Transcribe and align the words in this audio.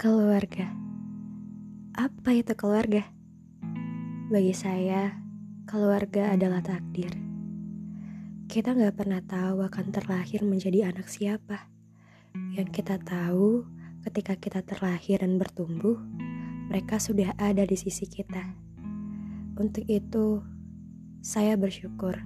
Keluarga. 0.00 0.64
Apa 1.92 2.32
itu 2.32 2.56
keluarga? 2.56 3.04
Bagi 4.32 4.56
saya, 4.56 5.12
keluarga 5.68 6.32
adalah 6.32 6.64
takdir. 6.64 7.12
Kita 8.48 8.72
nggak 8.72 8.96
pernah 8.96 9.20
tahu 9.20 9.60
akan 9.60 9.92
terlahir 9.92 10.40
menjadi 10.40 10.88
anak 10.88 11.04
siapa. 11.04 11.68
Yang 12.56 12.80
kita 12.80 12.96
tahu, 12.96 13.68
ketika 14.08 14.40
kita 14.40 14.64
terlahir 14.64 15.20
dan 15.20 15.36
bertumbuh, 15.36 16.00
mereka 16.72 16.96
sudah 16.96 17.36
ada 17.36 17.68
di 17.68 17.76
sisi 17.76 18.08
kita. 18.08 18.56
Untuk 19.60 19.84
itu, 19.84 20.40
saya 21.20 21.60
bersyukur 21.60 22.16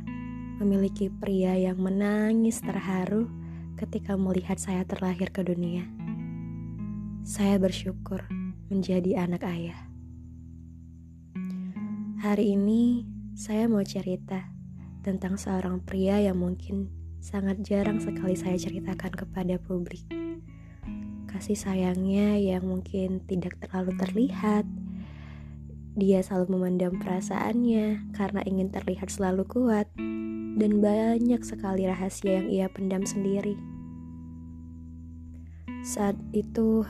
memiliki 0.62 1.10
pria 1.10 1.58
yang 1.58 1.82
menangis 1.82 2.62
terharu 2.62 3.26
ketika 3.74 4.14
melihat 4.14 4.62
saya 4.62 4.86
terlahir 4.86 5.34
ke 5.34 5.42
dunia. 5.42 6.03
Saya 7.24 7.56
bersyukur 7.56 8.20
menjadi 8.68 9.24
anak 9.24 9.48
ayah. 9.48 9.88
Hari 12.20 12.52
ini 12.52 13.08
saya 13.32 13.64
mau 13.64 13.80
cerita 13.80 14.44
tentang 15.00 15.40
seorang 15.40 15.80
pria 15.80 16.20
yang 16.20 16.36
mungkin 16.36 16.92
sangat 17.24 17.64
jarang 17.64 17.96
sekali 17.96 18.36
saya 18.36 18.60
ceritakan 18.60 19.08
kepada 19.08 19.56
publik. 19.56 20.04
Kasih 21.24 21.56
sayangnya 21.56 22.36
yang 22.36 22.68
mungkin 22.68 23.24
tidak 23.24 23.56
terlalu 23.56 23.96
terlihat. 23.96 24.68
Dia 25.96 26.20
selalu 26.20 26.60
memendam 26.60 27.00
perasaannya 27.00 28.12
karena 28.12 28.44
ingin 28.44 28.68
terlihat 28.68 29.08
selalu 29.08 29.48
kuat, 29.48 29.88
dan 30.60 30.84
banyak 30.84 31.40
sekali 31.40 31.88
rahasia 31.88 32.44
yang 32.44 32.52
ia 32.52 32.68
pendam 32.68 33.08
sendiri. 33.08 33.56
Saat 35.80 36.20
itu, 36.36 36.84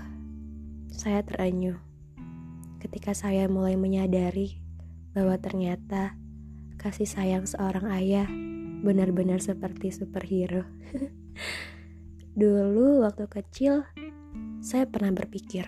saya 0.94 1.26
terenyuh 1.26 1.74
ketika 2.78 3.18
saya 3.18 3.50
mulai 3.50 3.74
menyadari 3.74 4.62
bahwa 5.10 5.34
ternyata 5.42 6.14
kasih 6.78 7.10
sayang 7.10 7.50
seorang 7.50 7.90
ayah 7.98 8.30
benar-benar 8.86 9.42
seperti 9.42 9.90
superhero. 9.90 10.62
Dulu 12.38 13.02
waktu 13.02 13.26
kecil, 13.26 13.82
saya 14.62 14.86
pernah 14.86 15.10
berpikir, 15.10 15.66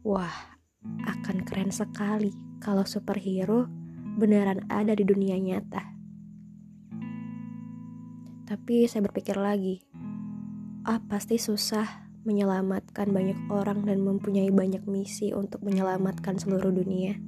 wah 0.00 0.32
akan 1.04 1.44
keren 1.44 1.68
sekali 1.68 2.32
kalau 2.64 2.88
superhero 2.88 3.68
beneran 4.16 4.64
ada 4.72 4.96
di 4.96 5.04
dunia 5.04 5.36
nyata. 5.36 5.84
Tapi 8.48 8.88
saya 8.88 9.04
berpikir 9.04 9.36
lagi, 9.36 9.84
ah 10.88 11.04
pasti 11.04 11.36
susah 11.36 12.07
menyelamatkan 12.26 13.10
banyak 13.10 13.38
orang 13.50 13.86
dan 13.86 14.02
mempunyai 14.02 14.50
banyak 14.50 14.82
misi 14.86 15.30
untuk 15.30 15.62
menyelamatkan 15.62 16.38
seluruh 16.38 16.70
dunia. 16.74 17.18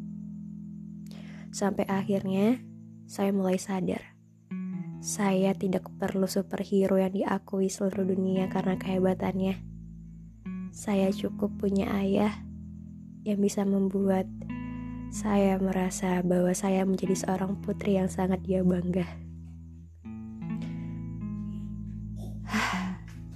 Sampai 1.51 1.87
akhirnya, 1.91 2.63
saya 3.11 3.35
mulai 3.35 3.59
sadar. 3.59 4.15
Saya 5.03 5.57
tidak 5.57 5.89
perlu 5.99 6.29
superhero 6.29 7.01
yang 7.01 7.11
diakui 7.11 7.67
seluruh 7.67 8.07
dunia 8.07 8.47
karena 8.53 8.77
kehebatannya. 8.77 9.59
Saya 10.71 11.11
cukup 11.11 11.59
punya 11.59 11.91
ayah 11.99 12.45
yang 13.27 13.41
bisa 13.41 13.67
membuat 13.67 14.31
saya 15.11 15.59
merasa 15.59 16.23
bahwa 16.23 16.55
saya 16.55 16.87
menjadi 16.87 17.19
seorang 17.19 17.59
putri 17.59 17.99
yang 17.99 18.07
sangat 18.07 18.47
dia 18.47 18.63
bangga. 18.63 19.30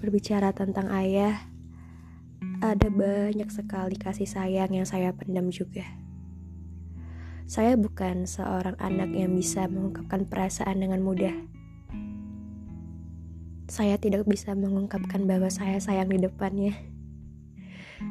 Berbicara 0.04 0.52
tentang 0.52 0.92
ayah, 0.92 1.48
ada 2.60 2.92
banyak 2.92 3.48
sekali 3.48 3.96
kasih 3.96 4.28
sayang 4.28 4.76
yang 4.76 4.84
saya 4.84 5.16
pendam 5.16 5.48
juga. 5.48 5.80
Saya 7.48 7.72
bukan 7.80 8.28
seorang 8.28 8.76
anak 8.84 9.16
yang 9.16 9.32
bisa 9.32 9.64
mengungkapkan 9.64 10.28
perasaan 10.28 10.84
dengan 10.84 11.00
mudah. 11.00 11.32
Saya 13.64 13.96
tidak 13.96 14.28
bisa 14.28 14.52
mengungkapkan 14.52 15.24
bahwa 15.24 15.48
saya 15.48 15.80
sayang 15.80 16.12
di 16.12 16.20
depannya, 16.20 16.76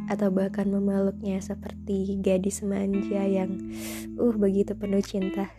atau 0.09 0.33
bahkan 0.33 0.65
memeluknya 0.65 1.37
seperti 1.45 2.17
gadis 2.25 2.65
manja 2.65 3.21
yang, 3.21 3.53
uh, 4.17 4.33
begitu 4.33 4.73
penuh 4.73 5.05
cinta. 5.05 5.53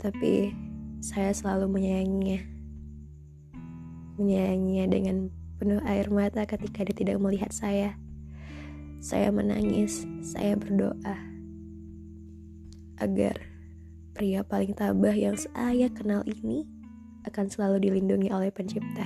Tapi 0.00 0.56
saya 1.04 1.28
selalu 1.36 1.68
menyayanginya, 1.68 2.53
menyayanginya 4.18 4.86
dengan 4.90 5.16
penuh 5.58 5.80
air 5.86 6.10
mata 6.10 6.44
ketika 6.44 6.84
dia 6.86 6.96
tidak 6.96 7.18
melihat 7.22 7.50
saya. 7.50 7.96
Saya 9.04 9.28
menangis, 9.28 10.08
saya 10.24 10.56
berdoa 10.56 11.16
agar 12.98 13.36
pria 14.14 14.46
paling 14.46 14.72
tabah 14.72 15.12
yang 15.12 15.34
saya 15.34 15.90
kenal 15.90 16.22
ini 16.24 16.64
akan 17.26 17.50
selalu 17.50 17.90
dilindungi 17.90 18.30
oleh 18.30 18.52
pencipta. 18.54 19.04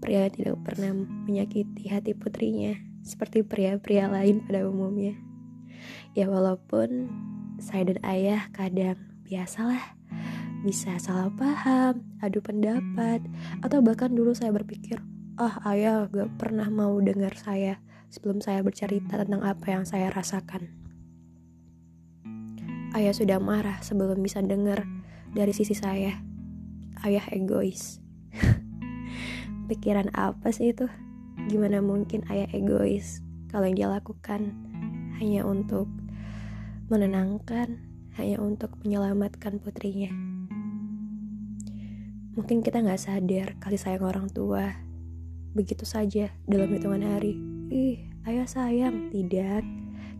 Pria 0.00 0.28
tidak 0.30 0.60
pernah 0.62 0.94
menyakiti 1.26 1.88
hati 1.88 2.12
putrinya 2.12 2.76
seperti 3.02 3.42
pria-pria 3.42 4.10
lain 4.10 4.44
pada 4.44 4.66
umumnya. 4.66 5.16
Ya 6.16 6.26
walaupun 6.30 7.10
saya 7.60 7.92
dan 7.92 7.98
ayah 8.04 8.48
kadang 8.52 8.96
biasalah 9.24 9.95
bisa 10.62 10.96
salah 10.96 11.28
paham, 11.34 12.00
adu 12.22 12.40
pendapat, 12.40 13.20
atau 13.60 13.82
bahkan 13.84 14.12
dulu 14.12 14.32
saya 14.32 14.54
berpikir, 14.54 15.02
ah 15.36 15.60
ayah 15.68 16.08
gak 16.08 16.36
pernah 16.40 16.68
mau 16.72 16.96
dengar 17.02 17.36
saya 17.36 17.82
sebelum 18.08 18.40
saya 18.40 18.64
bercerita 18.64 19.20
tentang 19.20 19.44
apa 19.44 19.66
yang 19.68 19.84
saya 19.84 20.08
rasakan. 20.08 20.72
Ayah 22.96 23.12
sudah 23.12 23.36
marah 23.36 23.76
sebelum 23.84 24.24
bisa 24.24 24.40
dengar 24.40 24.88
dari 25.36 25.52
sisi 25.52 25.76
saya. 25.76 26.16
Ayah 27.04 27.28
egois. 27.28 28.00
Pikiran 29.68 30.08
apa 30.16 30.48
sih 30.48 30.72
itu? 30.72 30.88
Gimana 31.52 31.84
mungkin 31.84 32.24
ayah 32.32 32.48
egois 32.56 33.20
kalau 33.52 33.68
yang 33.68 33.76
dia 33.76 33.88
lakukan 33.92 34.56
hanya 35.20 35.44
untuk 35.44 35.92
menenangkan, 36.88 37.76
hanya 38.16 38.40
untuk 38.40 38.72
menyelamatkan 38.80 39.60
putrinya. 39.60 40.35
Mungkin 42.36 42.60
kita 42.60 42.84
nggak 42.84 43.00
sadar 43.00 43.48
kasih 43.64 43.80
sayang 43.80 44.04
orang 44.04 44.28
tua. 44.28 44.68
Begitu 45.56 45.88
saja 45.88 46.28
dalam 46.44 46.68
hitungan 46.68 47.00
hari. 47.00 47.32
Ih, 47.72 48.12
ayah 48.28 48.44
sayang. 48.44 49.08
Tidak. 49.08 49.64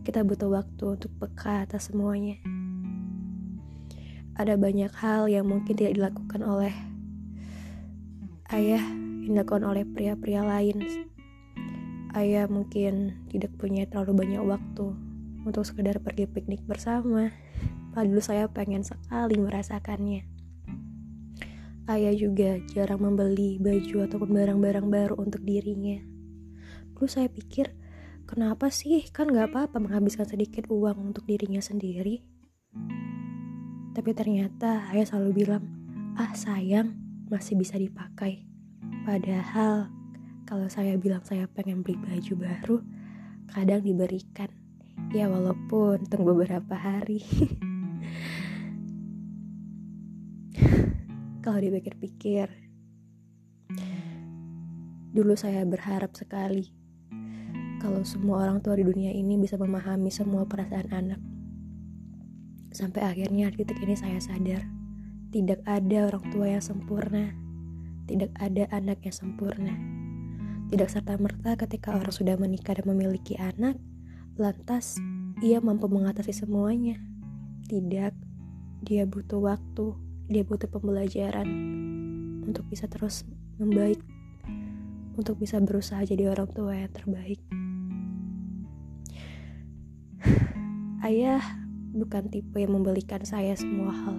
Kita 0.00 0.24
butuh 0.24 0.48
waktu 0.48 0.96
untuk 0.96 1.12
peka 1.20 1.68
atas 1.68 1.92
semuanya. 1.92 2.40
Ada 4.32 4.56
banyak 4.56 4.88
hal 4.96 5.28
yang 5.28 5.44
mungkin 5.44 5.76
tidak 5.76 6.00
dilakukan 6.00 6.40
oleh 6.40 6.72
ayah 8.48 8.80
dilakukan 9.20 9.68
oleh 9.68 9.84
pria-pria 9.84 10.40
lain. 10.40 10.88
Ayah 12.16 12.48
mungkin 12.48 13.28
tidak 13.28 13.52
punya 13.60 13.84
terlalu 13.84 14.24
banyak 14.24 14.40
waktu 14.40 14.96
untuk 15.44 15.68
sekedar 15.68 16.00
pergi 16.00 16.24
piknik 16.24 16.64
bersama. 16.64 17.28
Padahal 17.92 18.24
saya 18.24 18.48
pengen 18.48 18.88
sekali 18.88 19.36
merasakannya. 19.36 20.35
Ayah 21.86 22.18
juga 22.18 22.58
jarang 22.74 22.98
membeli 22.98 23.62
baju 23.62 24.10
ataupun 24.10 24.34
barang-barang 24.34 24.86
baru 24.90 25.14
untuk 25.22 25.46
dirinya. 25.46 26.02
Lalu 26.98 27.06
saya 27.06 27.30
pikir, 27.30 27.70
kenapa 28.26 28.74
sih 28.74 29.06
kan 29.14 29.30
gak 29.30 29.54
apa-apa 29.54 29.78
menghabiskan 29.78 30.26
sedikit 30.26 30.66
uang 30.66 31.14
untuk 31.14 31.22
dirinya 31.30 31.62
sendiri? 31.62 32.26
Tapi 33.94 34.10
ternyata 34.18 34.90
ayah 34.90 35.06
selalu 35.06 35.46
bilang, 35.46 35.62
ah 36.18 36.34
sayang 36.34 36.90
masih 37.30 37.54
bisa 37.54 37.78
dipakai. 37.78 38.42
Padahal 39.06 39.86
kalau 40.42 40.66
saya 40.66 40.98
bilang 40.98 41.22
saya 41.22 41.46
pengen 41.46 41.86
beli 41.86 42.02
baju 42.02 42.34
baru, 42.34 42.76
kadang 43.46 43.86
diberikan. 43.86 44.50
Ya 45.14 45.30
walaupun 45.30 46.02
tunggu 46.10 46.34
beberapa 46.34 46.74
hari. 46.74 47.22
Kalau 51.46 51.62
dipikir-pikir, 51.62 52.50
dulu 55.14 55.38
saya 55.38 55.62
berharap 55.62 56.10
sekali 56.18 56.74
kalau 57.78 58.02
semua 58.02 58.42
orang 58.42 58.58
tua 58.58 58.74
di 58.74 58.82
dunia 58.82 59.14
ini 59.14 59.38
bisa 59.38 59.54
memahami 59.54 60.10
semua 60.10 60.42
perasaan 60.42 60.90
anak. 60.90 61.22
Sampai 62.74 63.06
akhirnya 63.06 63.54
titik 63.54 63.78
ini 63.78 63.94
saya 63.94 64.18
sadar, 64.18 64.66
tidak 65.30 65.62
ada 65.70 66.10
orang 66.10 66.26
tua 66.34 66.50
yang 66.50 66.64
sempurna, 66.66 67.30
tidak 68.10 68.34
ada 68.42 68.66
anak 68.74 68.98
yang 69.06 69.14
sempurna. 69.14 69.78
Tidak 70.74 70.90
serta-merta 70.90 71.54
ketika 71.62 71.94
orang 71.94 72.10
sudah 72.10 72.34
menikah 72.34 72.74
dan 72.74 72.90
memiliki 72.90 73.38
anak, 73.38 73.78
lantas 74.34 74.98
ia 75.46 75.62
mampu 75.62 75.86
mengatasi 75.86 76.34
semuanya. 76.34 76.98
Tidak, 77.70 78.18
dia 78.82 79.06
butuh 79.06 79.46
waktu, 79.46 80.05
dia 80.26 80.42
butuh 80.42 80.66
pembelajaran 80.66 81.46
untuk 82.42 82.66
bisa 82.66 82.90
terus 82.90 83.22
membaik, 83.62 84.02
untuk 85.14 85.38
bisa 85.38 85.62
berusaha 85.62 86.02
jadi 86.02 86.34
orang 86.34 86.50
tua 86.50 86.74
yang 86.74 86.90
terbaik. 86.90 87.38
Ayah 91.06 91.38
bukan 91.94 92.26
tipe 92.26 92.58
yang 92.58 92.74
membelikan 92.74 93.22
saya 93.22 93.54
semua 93.54 93.94
hal. 93.94 94.18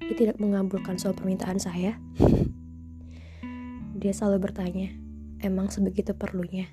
Dia 0.00 0.16
tidak 0.16 0.36
mengabulkan 0.40 0.96
semua 0.96 1.14
permintaan 1.20 1.60
saya. 1.60 2.00
Dia 4.00 4.12
selalu 4.16 4.48
bertanya, 4.48 4.88
emang 5.44 5.68
sebegitu 5.68 6.16
perlunya? 6.16 6.64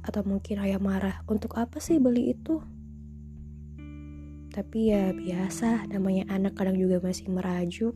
Atau 0.00 0.24
mungkin 0.24 0.56
ayah 0.64 0.80
marah, 0.80 1.20
untuk 1.28 1.60
apa 1.60 1.76
sih 1.84 2.00
beli 2.00 2.32
itu? 2.32 2.64
Tapi 4.50 4.90
ya 4.90 5.14
biasa, 5.14 5.86
namanya 5.86 6.26
anak 6.26 6.58
kadang 6.58 6.74
juga 6.74 6.98
masih 6.98 7.30
merajuk. 7.30 7.94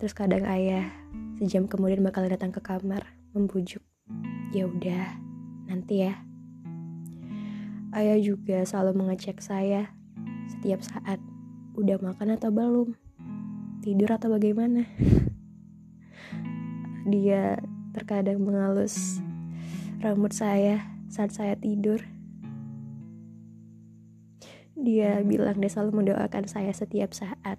Terus 0.00 0.16
kadang 0.16 0.48
ayah 0.48 0.88
sejam 1.36 1.68
kemudian 1.68 2.00
bakal 2.00 2.24
datang 2.24 2.48
ke 2.48 2.64
kamar 2.64 3.04
membujuk. 3.36 3.84
Ya 4.56 4.64
udah, 4.64 5.20
nanti 5.68 6.08
ya. 6.08 6.16
Ayah 7.92 8.16
juga 8.16 8.64
selalu 8.64 9.04
mengecek 9.04 9.44
saya 9.44 9.92
setiap 10.48 10.80
saat. 10.80 11.20
Udah 11.76 12.00
makan 12.00 12.40
atau 12.40 12.48
belum? 12.48 12.96
Tidur 13.84 14.16
atau 14.16 14.32
bagaimana? 14.32 14.88
Dia 17.12 17.60
terkadang 17.92 18.40
mengalus 18.40 19.20
rambut 20.00 20.32
saya 20.32 20.88
saat 21.12 21.36
saya 21.36 21.52
tidur. 21.60 22.13
Dia 24.84 25.24
bilang 25.24 25.64
dia 25.64 25.72
selalu 25.72 26.04
mendoakan 26.04 26.44
saya 26.44 26.68
setiap 26.76 27.16
saat. 27.16 27.56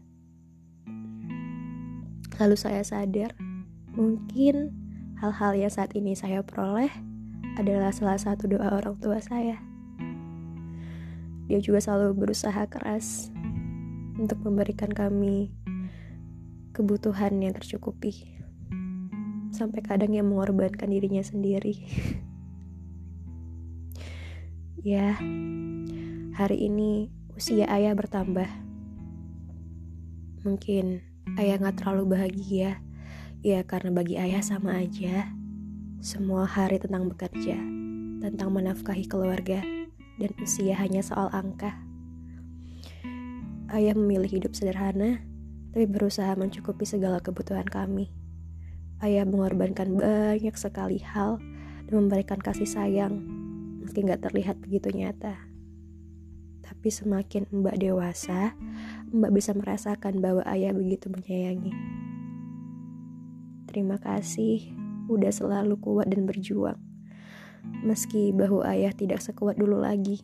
Lalu 2.37 2.53
saya 2.53 2.85
sadar, 2.85 3.33
mungkin 3.97 4.69
hal-hal 5.17 5.57
yang 5.57 5.73
saat 5.73 5.97
ini 5.97 6.13
saya 6.13 6.45
peroleh 6.45 6.93
adalah 7.57 7.89
salah 7.89 8.21
satu 8.21 8.45
doa 8.45 8.77
orang 8.77 9.01
tua 9.01 9.17
saya. 9.17 9.57
Dia 11.49 11.57
juga 11.65 11.81
selalu 11.81 12.13
berusaha 12.13 12.69
keras 12.69 13.33
untuk 14.21 14.45
memberikan 14.45 14.93
kami 14.93 15.49
kebutuhan 16.77 17.41
yang 17.41 17.57
tercukupi. 17.57 18.37
Sampai 19.49 19.81
kadang 19.81 20.13
yang 20.13 20.29
mengorbankan 20.29 20.93
dirinya 20.93 21.25
sendiri. 21.25 21.73
ya, 24.93 25.17
hari 26.35 26.69
ini 26.69 27.14
usia 27.35 27.67
ayah 27.67 27.91
bertambah. 27.91 28.47
Mungkin 30.47 31.03
ayah 31.35 31.59
gak 31.59 31.83
terlalu 31.83 32.15
bahagia. 32.15 32.79
Ya 33.43 33.59
karena 33.67 33.91
bagi 33.91 34.15
ayah 34.15 34.39
sama 34.39 34.79
aja. 34.79 35.35
Semua 35.99 36.47
hari 36.47 36.79
tentang 36.79 37.11
bekerja, 37.11 37.59
tentang 38.23 38.49
menafkahi 38.55 39.05
keluarga, 39.11 39.61
dan 40.15 40.31
usia 40.39 40.79
hanya 40.79 41.03
soal 41.03 41.27
angka. 41.35 41.75
Ayah 43.67 43.93
memilih 43.97 44.31
hidup 44.39 44.55
sederhana, 44.55 45.19
tapi 45.75 45.91
berusaha 45.91 46.31
mencukupi 46.39 46.87
segala 46.87 47.19
kebutuhan 47.19 47.67
kami. 47.67 48.15
Ayah 49.03 49.27
mengorbankan 49.27 49.97
banyak 49.99 50.55
sekali 50.55 51.03
hal 51.03 51.43
dan 51.89 51.93
memberikan 52.05 52.39
kasih 52.39 52.69
sayang, 52.69 53.27
meski 53.83 54.07
nggak 54.07 54.23
terlihat 54.23 54.61
begitu 54.63 54.93
nyata. 54.93 55.54
Tapi 56.65 56.89
semakin 56.89 57.45
mbak 57.53 57.77
dewasa, 57.77 58.57
mbak 59.13 59.29
bisa 59.29 59.53
merasakan 59.53 60.17
bahwa 60.17 60.41
ayah 60.49 60.73
begitu 60.73 61.13
menyayangi. 61.13 61.71
Terima 63.69 64.01
kasih, 64.01 64.73
udah 65.05 65.29
selalu 65.29 65.77
kuat 65.77 66.09
dan 66.09 66.25
berjuang 66.25 66.81
meski 67.85 68.33
bahu 68.33 68.65
ayah 68.65 68.93
tidak 68.93 69.21
sekuat 69.21 69.57
dulu 69.57 69.81
lagi, 69.81 70.21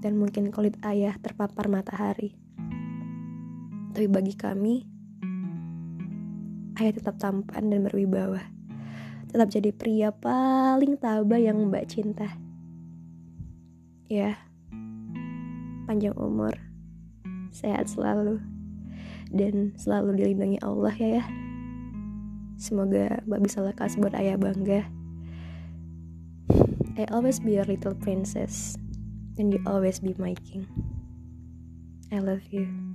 dan 0.00 0.16
mungkin 0.20 0.52
kulit 0.52 0.76
ayah 0.84 1.16
terpapar 1.20 1.68
matahari. 1.68 2.36
Tapi 3.94 4.06
bagi 4.10 4.34
kami, 4.34 4.74
ayah 6.80 6.92
tetap 6.92 7.16
tampan 7.20 7.70
dan 7.70 7.86
berwibawa, 7.86 8.42
tetap 9.30 9.48
jadi 9.52 9.70
pria 9.72 10.10
paling 10.12 10.98
tabah 10.98 11.40
yang 11.40 11.70
mbak 11.70 11.88
cinta. 11.88 12.28
Ya, 14.08 14.36
panjang 15.84 16.16
umur, 16.16 16.52
sehat 17.52 17.88
selalu, 17.88 18.40
dan 19.32 19.72
selalu 19.76 20.16
dilindungi 20.16 20.58
Allah 20.64 20.94
ya 20.96 21.20
ya. 21.20 21.24
Semoga 22.54 23.20
mbak 23.26 23.42
bisa 23.44 23.60
lekas 23.60 23.98
buat 23.98 24.14
ayah 24.14 24.38
bangga. 24.38 24.86
I 26.94 27.10
always 27.10 27.42
be 27.42 27.58
a 27.58 27.66
little 27.66 27.94
princess, 27.98 28.78
and 29.36 29.50
you 29.50 29.58
always 29.66 29.98
be 29.98 30.14
my 30.14 30.38
king. 30.46 30.70
I 32.14 32.22
love 32.22 32.46
you. 32.54 32.93